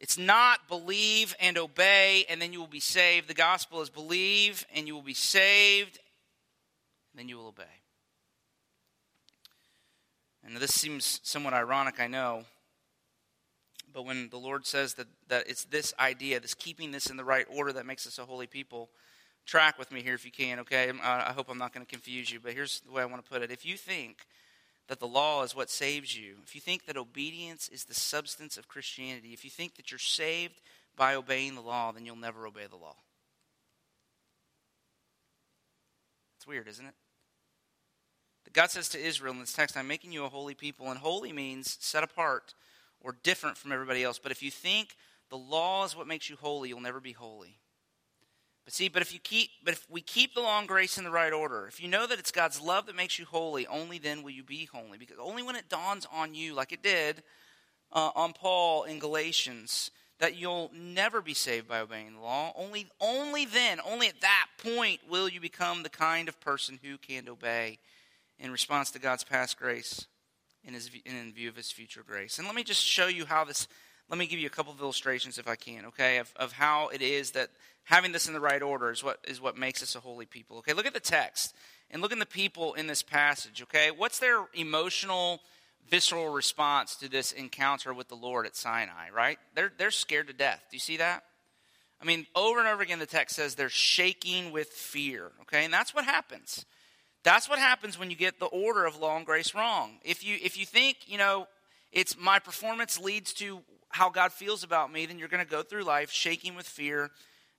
[0.00, 3.28] it's not believe and obey and then you will be saved.
[3.28, 5.98] The gospel is believe and you will be saved
[7.12, 7.64] and then you will obey.
[10.42, 12.44] And this seems somewhat ironic, I know.
[13.92, 17.24] But when the Lord says that, that it's this idea, this keeping this in the
[17.24, 18.88] right order that makes us a holy people,
[19.44, 20.90] track with me here if you can, okay?
[21.02, 23.30] I hope I'm not going to confuse you, but here's the way I want to
[23.30, 23.50] put it.
[23.50, 24.26] If you think
[24.90, 28.56] that the law is what saves you, if you think that obedience is the substance
[28.56, 30.60] of Christianity, if you think that you're saved
[30.96, 32.96] by obeying the law, then you'll never obey the law.
[36.36, 36.94] It's weird, isn't it?
[38.52, 41.32] God says to Israel in this text, I'm making you a holy people, and holy
[41.32, 42.54] means set apart
[43.00, 44.18] or different from everybody else.
[44.18, 44.96] But if you think
[45.28, 47.60] the law is what makes you holy, you'll never be holy.
[48.70, 51.02] But see, but if you keep but if we keep the law and grace in
[51.02, 53.98] the right order, if you know that it's God's love that makes you holy, only
[53.98, 54.96] then will you be holy.
[54.96, 57.24] Because only when it dawns on you, like it did
[57.90, 62.52] uh, on Paul in Galatians, that you'll never be saved by obeying the law.
[62.54, 66.96] Only, only then, only at that point, will you become the kind of person who
[66.96, 67.80] can obey
[68.38, 70.06] in response to God's past grace
[70.62, 72.38] his, and in view of his future grace.
[72.38, 73.66] And let me just show you how this,
[74.10, 76.88] let me give you a couple of illustrations if I can, okay, of, of how
[76.88, 77.48] it is that
[77.84, 80.58] having this in the right order is what, is what makes us a holy people.
[80.58, 81.54] Okay, look at the text
[81.90, 83.90] and look at the people in this passage, okay?
[83.90, 85.40] What's their emotional,
[85.88, 89.38] visceral response to this encounter with the Lord at Sinai, right?
[89.54, 90.64] They're, they're scared to death.
[90.70, 91.22] Do you see that?
[92.02, 95.64] I mean, over and over again, the text says they're shaking with fear, okay?
[95.64, 96.64] And that's what happens.
[97.22, 99.98] That's what happens when you get the order of law and grace wrong.
[100.02, 101.46] If you if you think, you know,
[101.92, 105.62] it's my performance leads to how God feels about me, then you're going to go
[105.62, 107.10] through life shaking with fear,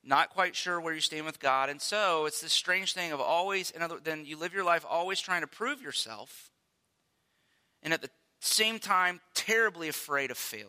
[0.02, 1.68] not quite sure where you stand with God.
[1.68, 4.84] And so it's this strange thing of always, in other, then you live your life
[4.88, 6.50] always trying to prove yourself,
[7.82, 10.68] and at the same time, terribly afraid of failure.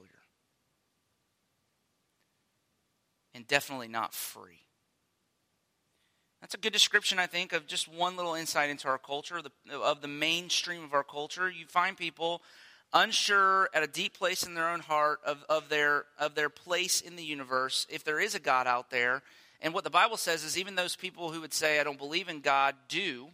[3.33, 4.59] And definitely not free.
[6.41, 9.79] That's a good description, I think, of just one little insight into our culture, the,
[9.79, 11.49] of the mainstream of our culture.
[11.49, 12.41] You find people
[12.93, 17.01] unsure at a deep place in their own heart of, of, their, of their place
[17.01, 19.21] in the universe, if there is a God out there.
[19.61, 22.29] And what the Bible says is even those people who would say, I don't believe
[22.29, 23.29] in God, do.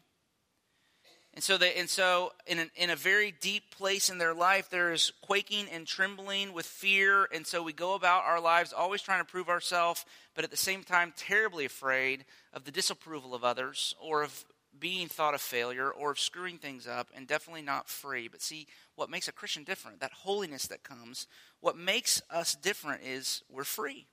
[1.34, 4.70] And so, they, and so in, an, in a very deep place in their life,
[4.70, 7.28] there is quaking and trembling with fear.
[7.34, 10.58] And so we go about our lives always trying to prove ourselves, but at the
[10.58, 14.44] same time, terribly afraid of the disapproval of others or of
[14.78, 18.28] being thought a failure or of screwing things up, and definitely not free.
[18.28, 21.28] But see, what makes a Christian different, that holiness that comes,
[21.60, 24.08] what makes us different is we're free.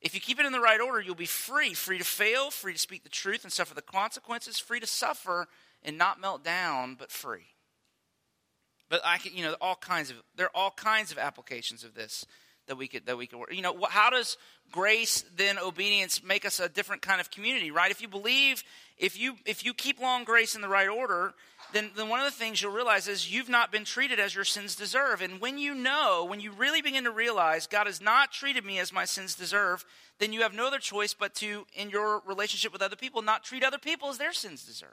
[0.00, 2.72] If you keep it in the right order, you'll be free free to fail, free
[2.72, 5.46] to speak the truth and suffer the consequences, free to suffer
[5.82, 7.54] and not melt down, but free.
[8.88, 11.94] But I can, you know, all kinds of there are all kinds of applications of
[11.94, 12.26] this
[12.72, 13.54] that we could that we could work.
[13.54, 14.38] You know, how does
[14.70, 17.90] grace then obedience make us a different kind of community, right?
[17.90, 18.64] If you believe,
[18.96, 21.34] if you if you keep and grace in the right order,
[21.74, 24.44] then, then one of the things you'll realize is you've not been treated as your
[24.44, 25.20] sins deserve.
[25.20, 28.78] And when you know, when you really begin to realize God has not treated me
[28.78, 29.84] as my sins deserve,
[30.18, 33.44] then you have no other choice but to, in your relationship with other people, not
[33.44, 34.88] treat other people as their sins deserve.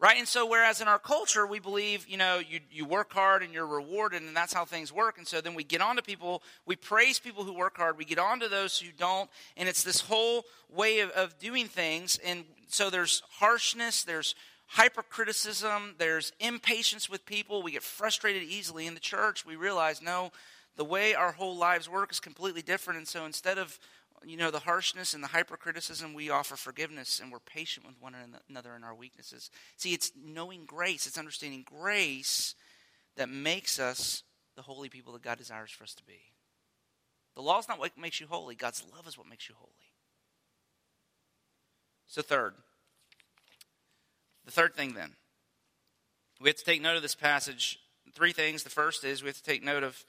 [0.00, 0.16] Right?
[0.16, 3.52] And so, whereas in our culture, we believe, you know, you, you work hard and
[3.52, 5.18] you're rewarded, and that's how things work.
[5.18, 8.06] And so then we get on to people, we praise people who work hard, we
[8.06, 12.18] get on to those who don't, and it's this whole way of, of doing things.
[12.24, 14.34] And so there's harshness, there's
[14.68, 17.62] hypercriticism, there's impatience with people.
[17.62, 19.44] We get frustrated easily in the church.
[19.44, 20.32] We realize, no,
[20.76, 22.98] the way our whole lives work is completely different.
[22.98, 23.78] And so instead of
[24.24, 28.14] you know, the harshness and the hypercriticism, we offer forgiveness and we're patient with one
[28.48, 29.50] another in our weaknesses.
[29.76, 32.54] See, it's knowing grace, it's understanding grace
[33.16, 34.22] that makes us
[34.56, 36.20] the holy people that God desires for us to be.
[37.34, 39.72] The law is not what makes you holy, God's love is what makes you holy.
[42.06, 42.54] So, third,
[44.44, 45.12] the third thing then,
[46.40, 47.78] we have to take note of this passage.
[48.14, 48.64] Three things.
[48.64, 50.04] The first is we have to take note of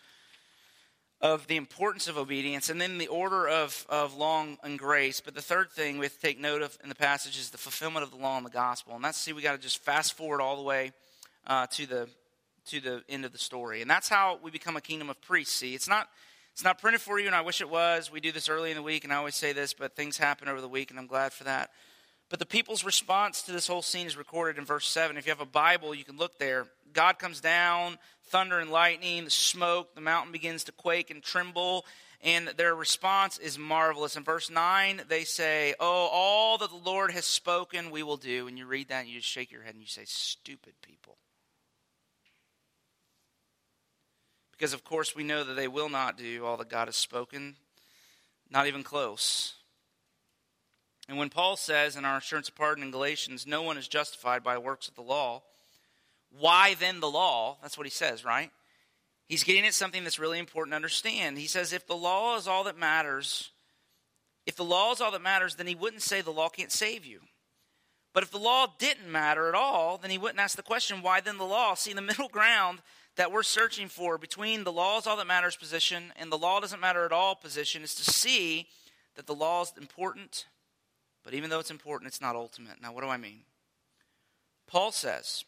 [1.21, 5.21] of the importance of obedience and then the order of, of law and grace.
[5.21, 7.59] But the third thing we have to take note of in the passage is the
[7.59, 8.95] fulfillment of the law and the gospel.
[8.95, 10.91] And that's, see, we got to just fast forward all the way
[11.45, 12.09] uh, to, the,
[12.67, 13.81] to the end of the story.
[13.81, 15.53] And that's how we become a kingdom of priests.
[15.55, 16.07] See, it's not,
[16.53, 18.11] it's not printed for you, and I wish it was.
[18.11, 20.47] We do this early in the week, and I always say this, but things happen
[20.47, 21.69] over the week, and I'm glad for that.
[22.31, 25.17] But the people's response to this whole scene is recorded in verse 7.
[25.17, 26.65] If you have a Bible, you can look there.
[26.93, 31.85] God comes down, thunder and lightning, the smoke, the mountain begins to quake and tremble,
[32.23, 34.15] and their response is marvelous.
[34.15, 38.47] In verse 9, they say, Oh, all that the Lord has spoken, we will do.
[38.47, 41.17] And you read that and you just shake your head and you say, Stupid people.
[44.53, 47.57] Because, of course, we know that they will not do all that God has spoken,
[48.49, 49.55] not even close.
[51.11, 54.45] And when Paul says in our assurance of pardon in Galatians, no one is justified
[54.45, 55.41] by works of the law,
[56.39, 57.57] why then the law?
[57.61, 58.49] That's what he says, right?
[59.27, 61.37] He's getting at something that's really important to understand.
[61.37, 63.49] He says, if the law is all that matters,
[64.45, 67.05] if the law is all that matters, then he wouldn't say the law can't save
[67.05, 67.19] you.
[68.13, 71.19] But if the law didn't matter at all, then he wouldn't ask the question, why
[71.19, 71.73] then the law?
[71.73, 72.79] See, the middle ground
[73.17, 76.61] that we're searching for between the law is all that matters position and the law
[76.61, 78.69] doesn't matter at all position is to see
[79.17, 80.45] that the law is important,
[81.23, 82.81] but even though it's important, it's not ultimate.
[82.81, 83.41] Now, what do I mean?
[84.67, 85.43] Paul says,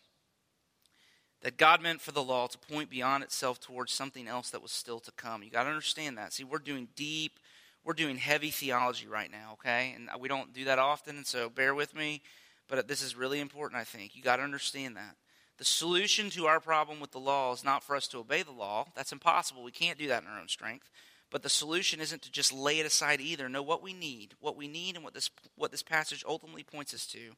[1.43, 4.71] that God meant for the law to point beyond itself towards something else that was
[4.71, 5.43] still to come.
[5.43, 6.33] You got to understand that.
[6.33, 7.38] See, we're doing deep,
[7.83, 9.93] we're doing heavy theology right now, okay?
[9.95, 12.21] And we don't do that often, and so bear with me,
[12.69, 14.15] but this is really important, I think.
[14.15, 15.17] You got to understand that.
[15.57, 18.51] The solution to our problem with the law is not for us to obey the
[18.51, 18.88] law.
[18.95, 19.63] That's impossible.
[19.63, 20.89] We can't do that in our own strength.
[21.33, 23.49] But the solution isn't to just lay it aside either.
[23.49, 26.93] No, what we need, what we need, and what this, what this passage ultimately points
[26.93, 27.31] us to,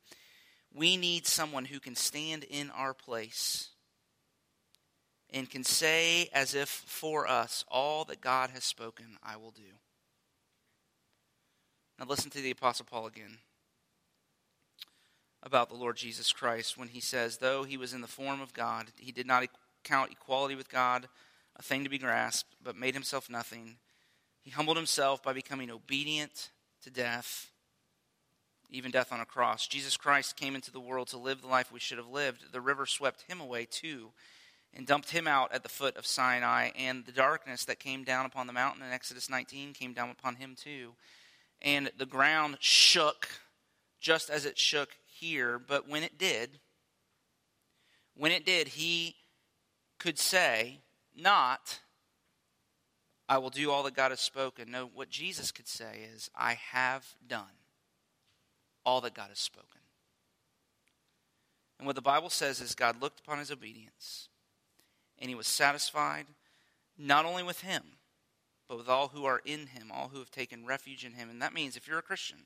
[0.74, 3.70] we need someone who can stand in our place
[5.30, 9.62] and can say, as if for us, all that God has spoken, I will do.
[11.98, 13.38] Now, listen to the Apostle Paul again
[15.42, 18.54] about the Lord Jesus Christ when he says, Though he was in the form of
[18.54, 19.46] God, he did not
[19.86, 21.08] count equality with God
[21.56, 23.78] a thing to be grasped, but made himself nothing.
[24.46, 26.52] He humbled himself by becoming obedient
[26.84, 27.52] to death,
[28.70, 29.66] even death on a cross.
[29.66, 32.54] Jesus Christ came into the world to live the life we should have lived.
[32.54, 34.12] The river swept him away too
[34.72, 36.70] and dumped him out at the foot of Sinai.
[36.78, 40.36] And the darkness that came down upon the mountain in Exodus 19 came down upon
[40.36, 40.94] him too.
[41.64, 43.28] And the ground shook
[44.00, 45.58] just as it shook here.
[45.58, 46.60] But when it did,
[48.16, 49.16] when it did, he
[49.98, 50.82] could say,
[51.16, 51.80] not,
[53.28, 54.72] I will do all that God has spoken.
[54.72, 57.44] No, what Jesus could say is, I have done
[58.86, 59.82] all that God has spoken.
[61.80, 64.30] And what the Bible says is God looked upon his obedience
[65.20, 66.28] and he was satisfied
[66.98, 67.84] not only with him,
[68.68, 71.30] but with all who are in him, all who have taken refuge in him.
[71.30, 72.38] And that means if you're a Christian,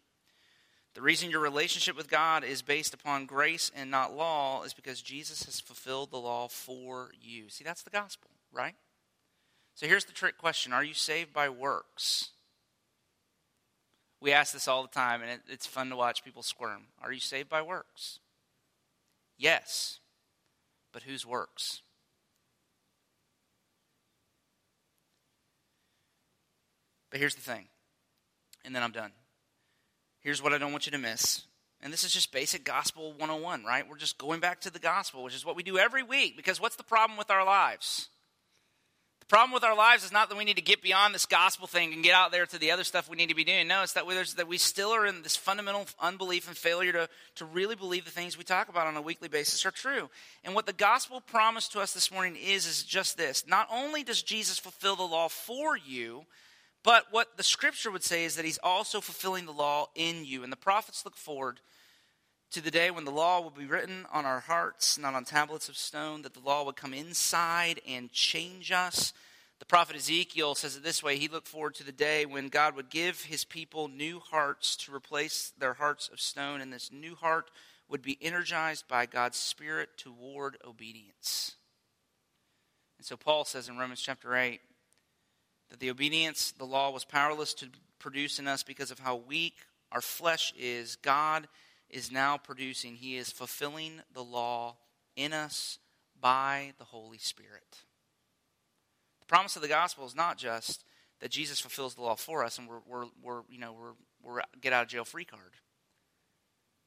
[0.95, 5.01] the reason your relationship with God is based upon grace and not law is because
[5.01, 7.49] Jesus has fulfilled the law for you.
[7.49, 8.75] See, that's the gospel, right?
[9.79, 12.31] So here's the trick question Are you saved by works?
[14.19, 16.87] We ask this all the time, and it, it's fun to watch people squirm.
[17.01, 18.19] Are you saved by works?
[19.37, 19.99] Yes.
[20.91, 21.81] But whose works?
[27.09, 27.69] But here's the thing,
[28.65, 29.13] and then I'm done.
[30.19, 31.43] Here's what I don't want you to miss.
[31.81, 33.87] And this is just basic gospel 101, right?
[33.87, 36.35] We're just going back to the gospel, which is what we do every week.
[36.35, 38.09] Because what's the problem with our lives?
[39.29, 41.93] Problem with our lives is not that we need to get beyond this gospel thing
[41.93, 43.67] and get out there to the other stuff we need to be doing.
[43.67, 47.09] No, it's that we, that we still are in this fundamental unbelief and failure to,
[47.35, 50.09] to really believe the things we talk about on a weekly basis are true.
[50.43, 53.45] And what the gospel promised to us this morning is, is just this.
[53.47, 56.23] Not only does Jesus fulfill the law for you,
[56.81, 60.41] but what the scripture would say is that he's also fulfilling the law in you.
[60.41, 61.59] And the prophets look forward
[62.51, 65.69] to the day when the law will be written on our hearts, not on tablets
[65.69, 69.13] of stone, that the law would come inside and change us.
[69.59, 72.75] The prophet Ezekiel says it this way He looked forward to the day when God
[72.75, 77.15] would give his people new hearts to replace their hearts of stone, and this new
[77.15, 77.51] heart
[77.87, 81.55] would be energized by God's Spirit toward obedience.
[82.97, 84.59] And so Paul says in Romans chapter 8,
[85.69, 87.67] that the obedience, the law, was powerless to
[87.99, 89.55] produce in us because of how weak
[89.91, 91.47] our flesh is, God
[91.89, 94.77] is now producing, He is fulfilling the law
[95.15, 95.79] in us
[96.19, 97.83] by the Holy Spirit.
[99.19, 100.83] The promise of the gospel is not just
[101.19, 104.41] that Jesus fulfills the law for us and we're, we're, we're you know, we're, we're
[104.61, 105.55] get out of jail free card.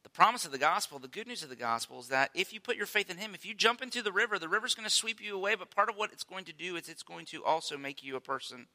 [0.02, 2.58] The promise of the gospel, the good news of the gospel is that if you
[2.58, 4.94] put your faith in Him, if you jump into the river, the river's going to
[4.94, 5.54] sweep you away.
[5.54, 8.16] But part of what it's going to do is it's going to also make you
[8.16, 8.66] a person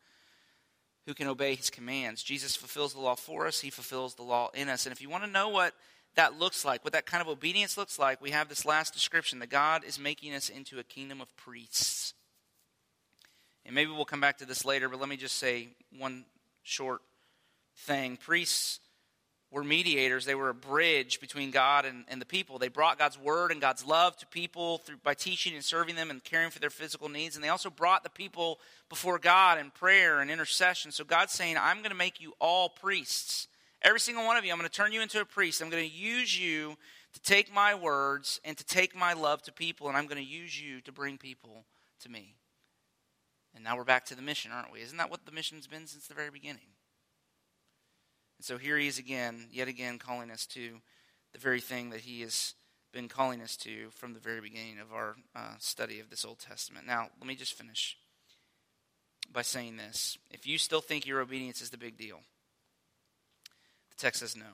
[1.05, 2.21] who can obey his commands.
[2.21, 4.85] Jesus fulfills the law for us, he fulfills the law in us.
[4.85, 5.73] And if you want to know what
[6.17, 9.37] that looks like, what that kind of obedience looks like, we have this last description
[9.39, 12.15] that God is making us into a kingdom of priests.
[13.65, 16.25] And maybe we'll come back to this later, but let me just say one
[16.63, 17.01] short
[17.75, 18.17] thing.
[18.17, 18.79] Priests
[19.51, 22.57] were mediators, they were a bridge between God and, and the people.
[22.57, 26.09] They brought God's word and God's love to people through, by teaching and serving them
[26.09, 27.35] and caring for their physical needs.
[27.35, 28.59] And they also brought the people
[28.89, 30.91] before God in prayer and intercession.
[30.91, 33.47] So God's saying, I'm going to make you all priests.
[33.81, 35.61] Every single one of you, I'm going to turn you into a priest.
[35.61, 36.77] I'm going to use you
[37.13, 40.29] to take my words and to take my love to people, and I'm going to
[40.29, 41.65] use you to bring people
[42.01, 42.35] to me.
[43.55, 44.81] And now we're back to the mission, aren't we?
[44.81, 46.69] Isn't that what the mission's been since the very beginning?
[48.37, 50.81] And so here he is again, yet again, calling us to
[51.33, 52.53] the very thing that he has
[52.93, 56.39] been calling us to from the very beginning of our uh, study of this Old
[56.39, 56.85] Testament.
[56.85, 57.97] Now, let me just finish
[59.31, 60.17] by saying this.
[60.31, 62.21] If you still think your obedience is the big deal,
[63.97, 64.45] the text says no.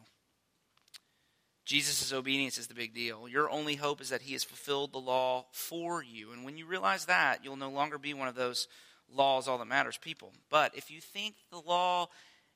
[1.65, 3.27] Jesus' obedience is the big deal.
[3.27, 6.31] Your only hope is that he has fulfilled the law for you.
[6.31, 8.67] And when you realize that, you'll no longer be one of those
[9.09, 10.33] laws all that matters people.
[10.49, 12.09] But if you think the law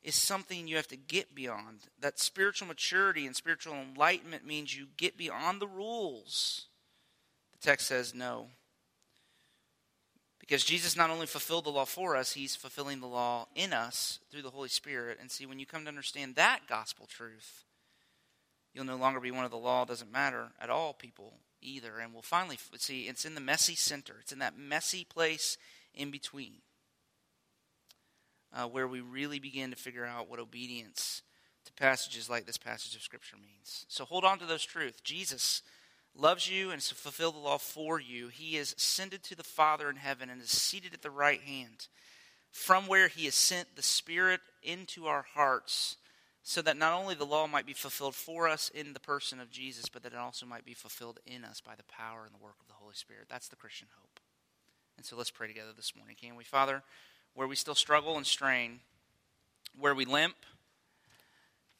[0.03, 1.79] is something you have to get beyond.
[1.99, 6.67] That spiritual maturity and spiritual enlightenment means you get beyond the rules.
[7.53, 8.47] The text says no.
[10.47, 14.19] Because Jesus not only fulfilled the law for us, he's fulfilling the law in us
[14.31, 15.17] through the Holy Spirit.
[15.19, 17.65] And see, when you come to understand that gospel truth,
[18.73, 21.99] you'll no longer be one of the law doesn't matter at all people either.
[21.99, 25.57] And we'll finally see it's in the messy center, it's in that messy place
[25.93, 26.61] in between
[28.53, 31.23] uh, where we really begin to figure out what obedience
[31.65, 33.85] to passages like this passage of Scripture means.
[33.89, 35.01] So hold on to those truths.
[35.01, 35.61] Jesus
[36.17, 38.29] loves you and has fulfilled the law for you.
[38.29, 41.87] He is ascended to the Father in heaven and is seated at the right hand,
[42.51, 45.97] from where he has sent the Spirit into our hearts,
[46.43, 49.51] so that not only the law might be fulfilled for us in the person of
[49.51, 52.43] Jesus, but that it also might be fulfilled in us by the power and the
[52.43, 53.27] work of the Holy Spirit.
[53.29, 54.19] That's the Christian hope.
[54.95, 56.43] And so let's pray together this morning, can we?
[56.43, 56.83] Father,
[57.35, 58.79] where we still struggle and strain,
[59.77, 60.35] where we limp,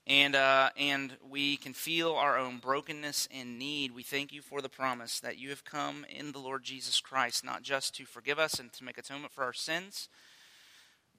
[0.07, 3.93] and, uh, and we can feel our own brokenness and need.
[3.93, 7.43] We thank you for the promise that you have come in the Lord Jesus Christ,
[7.43, 10.07] not just to forgive us and to make atonement for our sins.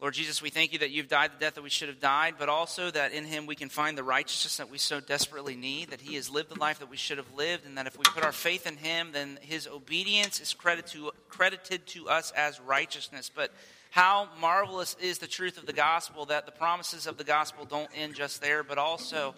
[0.00, 2.36] Lord Jesus, we thank you that you've died the death that we should have died,
[2.38, 5.90] but also that in him we can find the righteousness that we so desperately need,
[5.90, 8.04] that he has lived the life that we should have lived, and that if we
[8.04, 12.60] put our faith in him, then his obedience is credited to, credited to us as
[12.60, 13.28] righteousness.
[13.34, 13.52] But
[13.90, 17.90] how marvelous is the truth of the gospel that the promises of the gospel don't
[17.94, 19.34] end just there, but also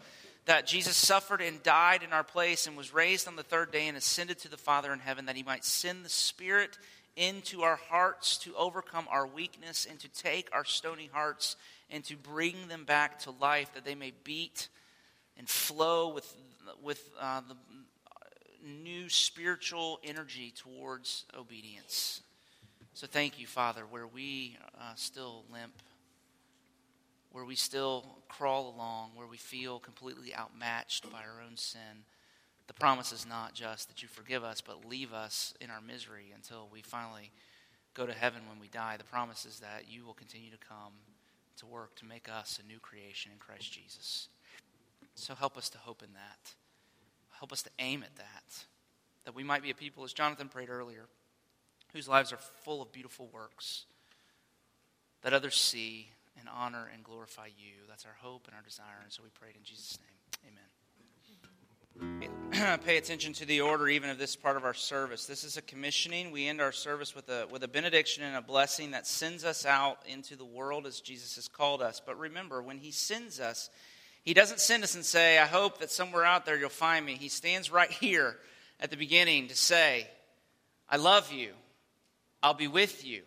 [0.46, 3.86] that Jesus suffered and died in our place and was raised on the third day
[3.88, 6.78] and ascended to the Father in heaven that he might send the Spirit
[7.16, 11.56] into our hearts to overcome our weakness and to take our stony hearts
[11.90, 14.68] and to bring them back to life that they may beat
[15.36, 16.34] and flow with,
[16.82, 17.56] with uh, the
[18.66, 22.22] new spiritual energy towards obedience.
[22.94, 25.72] So thank you, Father, where we uh, still limp,
[27.30, 32.04] where we still crawl along, where we feel completely outmatched by our own sin.
[32.66, 36.32] The promise is not just that you forgive us, but leave us in our misery
[36.34, 37.30] until we finally
[37.94, 38.96] go to heaven when we die.
[38.96, 40.92] The promise is that you will continue to come
[41.58, 44.28] to work to make us a new creation in Christ Jesus.
[45.14, 46.54] So help us to hope in that.
[47.38, 48.64] Help us to aim at that.
[49.24, 51.06] That we might be a people, as Jonathan prayed earlier,
[51.92, 53.84] whose lives are full of beautiful works
[55.22, 57.74] that others see and honor and glorify you.
[57.88, 59.00] That's our hope and our desire.
[59.02, 60.52] And so we pray in Jesus' name.
[60.52, 60.64] Amen.
[62.84, 65.26] Pay attention to the order even of this part of our service.
[65.26, 66.30] This is a commissioning.
[66.30, 69.66] We end our service with a, with a benediction and a blessing that sends us
[69.66, 72.00] out into the world as Jesus has called us.
[72.04, 73.68] But remember, when He sends us,
[74.22, 77.14] He doesn't send us and say, I hope that somewhere out there you'll find me.
[77.14, 78.36] He stands right here
[78.80, 80.06] at the beginning to say,
[80.88, 81.52] I love you.
[82.42, 83.22] I'll be with you.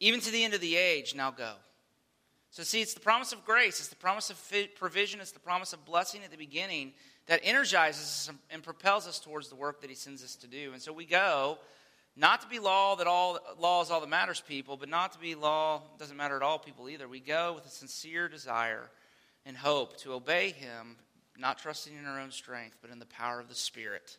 [0.00, 1.52] Even to the end of the age, now go.
[2.50, 4.40] So, see, it's the promise of grace, it's the promise of
[4.76, 6.92] provision, it's the promise of blessing at the beginning
[7.26, 10.72] that energizes us and propels us towards the work that He sends us to do.
[10.72, 11.58] And so we go,
[12.16, 15.18] not to be law that all law is all that matters, people, but not to
[15.18, 17.08] be law doesn't matter at all, people either.
[17.08, 18.88] We go with a sincere desire
[19.44, 20.96] and hope to obey Him,
[21.36, 24.18] not trusting in our own strength, but in the power of the Spirit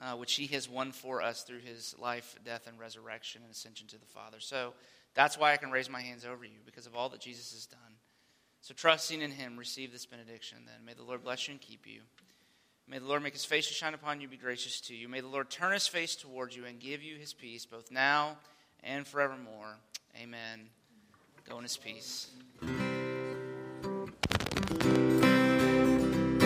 [0.00, 3.86] uh, which he has won for us through his life, death, and resurrection and ascension
[3.88, 4.38] to the Father.
[4.40, 4.74] So
[5.14, 7.66] that's why I can raise my hands over you, because of all that Jesus has
[7.66, 7.78] done.
[8.60, 10.84] So trusting in him, receive this benediction then.
[10.84, 12.00] May the Lord bless you and keep you.
[12.88, 15.08] May the Lord make his face to shine upon you, be gracious to you.
[15.08, 18.36] May the Lord turn his face towards you and give you his peace, both now
[18.82, 19.76] and forevermore.
[20.20, 20.68] Amen
[21.48, 22.30] Go in his peace.